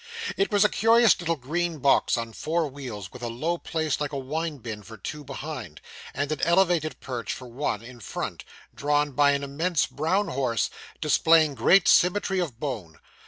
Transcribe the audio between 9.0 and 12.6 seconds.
by an immense brown horse, displaying great symmetry of